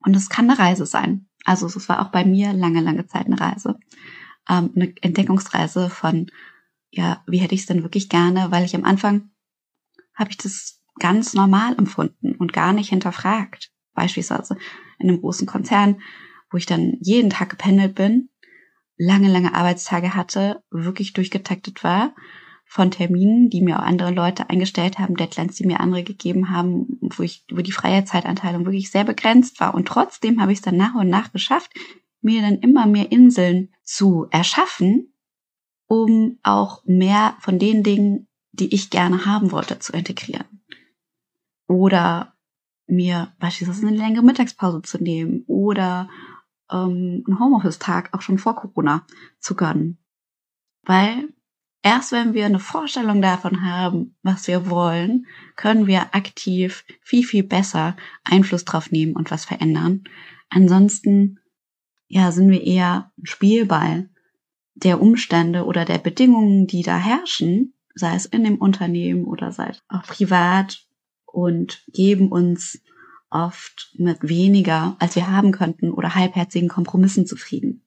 Und 0.00 0.16
es 0.16 0.30
kann 0.30 0.48
eine 0.48 0.58
Reise 0.58 0.86
sein. 0.86 1.28
Also 1.44 1.66
es 1.66 1.88
war 1.88 2.00
auch 2.00 2.10
bei 2.10 2.24
mir 2.24 2.52
lange, 2.52 2.80
lange 2.80 3.06
Zeit 3.06 3.26
eine 3.26 3.38
Reise. 3.38 3.78
Ähm, 4.48 4.70
eine 4.74 4.94
Entdeckungsreise 5.00 5.90
von, 5.90 6.30
ja, 6.90 7.22
wie 7.26 7.38
hätte 7.38 7.54
ich 7.54 7.62
es 7.62 7.66
denn 7.66 7.82
wirklich 7.82 8.08
gerne, 8.08 8.50
weil 8.50 8.64
ich 8.64 8.74
am 8.74 8.84
Anfang 8.84 9.30
habe 10.14 10.30
ich 10.30 10.36
das 10.38 10.80
ganz 10.98 11.34
normal 11.34 11.76
empfunden 11.76 12.34
und 12.36 12.52
gar 12.52 12.72
nicht 12.72 12.88
hinterfragt. 12.88 13.70
Beispielsweise 13.94 14.56
in 14.98 15.08
einem 15.08 15.20
großen 15.20 15.46
Konzern, 15.46 16.00
wo 16.50 16.56
ich 16.56 16.66
dann 16.66 16.96
jeden 17.00 17.30
Tag 17.30 17.50
gependelt 17.50 17.94
bin, 17.94 18.30
lange, 18.96 19.30
lange 19.30 19.54
Arbeitstage 19.54 20.14
hatte, 20.14 20.62
wirklich 20.70 21.12
durchgetaktet 21.12 21.84
war 21.84 22.14
von 22.68 22.90
Terminen, 22.90 23.48
die 23.48 23.62
mir 23.62 23.78
auch 23.78 23.84
andere 23.84 24.10
Leute 24.10 24.50
eingestellt 24.50 24.98
haben, 24.98 25.16
Deadlines, 25.16 25.56
die 25.56 25.66
mir 25.66 25.80
andere 25.80 26.02
gegeben 26.02 26.50
haben, 26.50 26.98
wo 27.00 27.22
ich, 27.22 27.44
wo 27.50 27.62
die 27.62 27.72
freie 27.72 28.04
Zeitanteilung 28.04 28.64
wirklich 28.64 28.90
sehr 28.90 29.04
begrenzt 29.04 29.60
war. 29.60 29.74
Und 29.74 29.86
trotzdem 29.86 30.40
habe 30.40 30.52
ich 30.52 30.58
es 30.58 30.62
dann 30.62 30.76
nach 30.76 30.94
und 30.94 31.08
nach 31.08 31.32
geschafft, 31.32 31.70
mir 32.26 32.42
dann 32.42 32.58
immer 32.58 32.86
mehr 32.86 33.10
Inseln 33.10 33.72
zu 33.82 34.26
erschaffen, 34.30 35.14
um 35.86 36.38
auch 36.42 36.84
mehr 36.84 37.36
von 37.40 37.58
den 37.58 37.82
Dingen, 37.82 38.28
die 38.52 38.74
ich 38.74 38.90
gerne 38.90 39.24
haben 39.24 39.52
wollte, 39.52 39.78
zu 39.78 39.92
integrieren. 39.92 40.62
Oder 41.68 42.34
mir 42.86 43.32
beispielsweise 43.38 43.86
eine 43.86 43.96
längere 43.96 44.24
Mittagspause 44.24 44.82
zu 44.82 45.02
nehmen 45.02 45.44
oder 45.46 46.08
ähm, 46.70 47.24
einen 47.26 47.40
Homeoffice-Tag 47.40 48.12
auch 48.12 48.22
schon 48.22 48.38
vor 48.38 48.56
Corona 48.56 49.06
zu 49.40 49.54
gönnen. 49.56 49.98
Weil 50.82 51.28
Erst 51.86 52.10
wenn 52.10 52.34
wir 52.34 52.46
eine 52.46 52.58
Vorstellung 52.58 53.22
davon 53.22 53.64
haben, 53.64 54.16
was 54.24 54.48
wir 54.48 54.68
wollen, 54.68 55.26
können 55.54 55.86
wir 55.86 56.16
aktiv 56.16 56.84
viel, 57.00 57.22
viel 57.24 57.44
besser 57.44 57.96
Einfluss 58.24 58.64
drauf 58.64 58.90
nehmen 58.90 59.14
und 59.14 59.30
was 59.30 59.44
verändern. 59.44 60.02
Ansonsten, 60.50 61.38
ja, 62.08 62.30
sind 62.32 62.50
wir 62.50 62.62
eher 62.62 63.12
ein 63.18 63.26
Spielball 63.26 64.08
der 64.74 65.00
Umstände 65.00 65.64
oder 65.64 65.84
der 65.84 65.98
Bedingungen, 65.98 66.66
die 66.66 66.82
da 66.82 66.98
herrschen, 66.98 67.74
sei 67.94 68.14
es 68.14 68.26
in 68.26 68.44
dem 68.44 68.58
Unternehmen 68.58 69.24
oder 69.24 69.52
sei 69.52 69.70
es 69.70 69.82
auch 69.88 70.02
privat 70.02 70.86
und 71.24 71.84
geben 71.88 72.30
uns 72.30 72.80
oft 73.30 73.94
mit 73.98 74.28
weniger, 74.28 74.96
als 74.98 75.16
wir 75.16 75.30
haben 75.30 75.52
könnten 75.52 75.90
oder 75.90 76.14
halbherzigen 76.14 76.68
Kompromissen 76.68 77.26
zufrieden. 77.26 77.82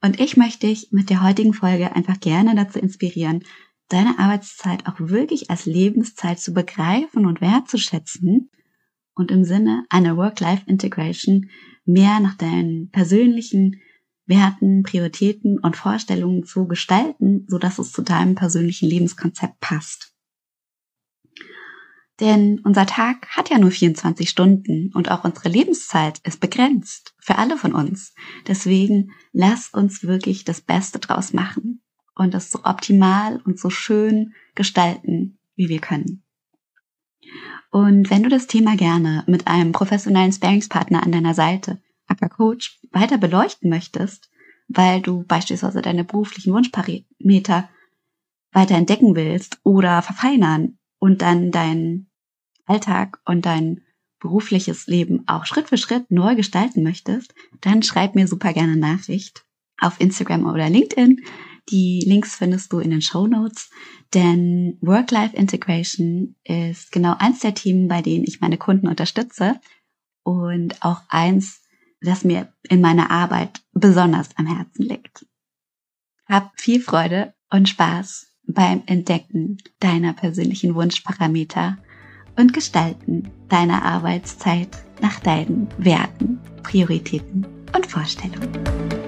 Und 0.00 0.20
ich 0.20 0.36
möchte 0.36 0.68
dich 0.68 0.88
mit 0.92 1.10
der 1.10 1.22
heutigen 1.22 1.52
Folge 1.52 1.94
einfach 1.94 2.20
gerne 2.20 2.54
dazu 2.54 2.78
inspirieren, 2.78 3.44
deine 3.88 4.18
Arbeitszeit 4.18 4.86
auch 4.86 4.94
wirklich 4.98 5.50
als 5.50 5.66
Lebenszeit 5.66 6.38
zu 6.38 6.52
begreifen 6.52 7.26
und 7.26 7.40
wertzuschätzen 7.40 8.50
und 9.18 9.30
im 9.30 9.44
Sinne 9.44 9.84
einer 9.90 10.16
Work-Life-Integration 10.16 11.50
mehr 11.84 12.20
nach 12.20 12.36
deinen 12.36 12.90
persönlichen 12.90 13.80
Werten, 14.26 14.82
Prioritäten 14.82 15.58
und 15.58 15.76
Vorstellungen 15.76 16.44
zu 16.44 16.66
gestalten, 16.66 17.46
so 17.48 17.58
dass 17.58 17.78
es 17.78 17.92
zu 17.92 18.02
deinem 18.02 18.34
persönlichen 18.34 18.88
Lebenskonzept 18.88 19.58
passt. 19.60 20.14
Denn 22.20 22.60
unser 22.64 22.84
Tag 22.84 23.28
hat 23.28 23.48
ja 23.48 23.58
nur 23.58 23.70
24 23.70 24.28
Stunden 24.28 24.90
und 24.92 25.10
auch 25.10 25.24
unsere 25.24 25.48
Lebenszeit 25.48 26.18
ist 26.24 26.40
begrenzt 26.40 27.14
für 27.20 27.38
alle 27.38 27.56
von 27.56 27.72
uns. 27.72 28.12
Deswegen 28.46 29.12
lass 29.32 29.68
uns 29.68 30.02
wirklich 30.02 30.44
das 30.44 30.60
Beste 30.60 30.98
draus 30.98 31.32
machen 31.32 31.80
und 32.16 32.34
es 32.34 32.50
so 32.50 32.60
optimal 32.64 33.40
und 33.44 33.58
so 33.58 33.70
schön 33.70 34.34
gestalten, 34.56 35.38
wie 35.54 35.68
wir 35.68 35.80
können. 35.80 36.24
Und 37.70 38.10
wenn 38.10 38.22
du 38.22 38.28
das 38.28 38.46
Thema 38.46 38.76
gerne 38.76 39.24
mit 39.26 39.46
einem 39.46 39.72
professionellen 39.72 40.32
Sparingspartner 40.32 41.02
an 41.02 41.12
deiner 41.12 41.34
Seite, 41.34 41.80
Acker 42.06 42.28
Coach, 42.28 42.80
weiter 42.90 43.18
beleuchten 43.18 43.68
möchtest, 43.68 44.30
weil 44.68 45.00
du 45.00 45.24
beispielsweise 45.24 45.82
deine 45.82 46.04
beruflichen 46.04 46.52
Wunschparameter 46.52 47.68
weiter 48.52 48.74
entdecken 48.74 49.14
willst 49.14 49.60
oder 49.62 50.02
verfeinern 50.02 50.78
und 50.98 51.22
dann 51.22 51.50
dein 51.50 52.08
Alltag 52.66 53.20
und 53.24 53.46
dein 53.46 53.82
berufliches 54.20 54.86
Leben 54.86 55.26
auch 55.26 55.46
Schritt 55.46 55.68
für 55.68 55.76
Schritt 55.76 56.10
neu 56.10 56.34
gestalten 56.34 56.82
möchtest, 56.82 57.34
dann 57.60 57.82
schreib 57.82 58.14
mir 58.14 58.26
super 58.26 58.52
gerne 58.52 58.76
Nachricht 58.76 59.44
auf 59.80 60.00
Instagram 60.00 60.46
oder 60.46 60.68
LinkedIn. 60.68 61.22
Die 61.70 62.00
Links 62.06 62.36
findest 62.36 62.72
du 62.72 62.78
in 62.78 62.90
den 62.90 63.02
Show 63.02 63.26
Notes, 63.26 63.70
denn 64.14 64.78
Work-Life-Integration 64.80 66.34
ist 66.44 66.92
genau 66.92 67.14
eins 67.18 67.40
der 67.40 67.54
Themen, 67.54 67.88
bei 67.88 68.00
denen 68.00 68.24
ich 68.24 68.40
meine 68.40 68.56
Kunden 68.56 68.88
unterstütze 68.88 69.60
und 70.22 70.82
auch 70.82 71.02
eins, 71.08 71.62
das 72.00 72.24
mir 72.24 72.52
in 72.68 72.80
meiner 72.80 73.10
Arbeit 73.10 73.60
besonders 73.72 74.30
am 74.36 74.46
Herzen 74.46 74.84
liegt. 74.84 75.26
Hab 76.26 76.58
viel 76.58 76.80
Freude 76.80 77.34
und 77.50 77.68
Spaß 77.68 78.28
beim 78.46 78.82
Entdecken 78.86 79.58
deiner 79.80 80.12
persönlichen 80.14 80.74
Wunschparameter 80.74 81.78
und 82.36 82.52
Gestalten 82.52 83.30
deiner 83.48 83.82
Arbeitszeit 83.84 84.68
nach 85.02 85.20
deinen 85.20 85.68
Werten, 85.76 86.38
Prioritäten 86.62 87.46
und 87.74 87.86
Vorstellungen. 87.86 89.07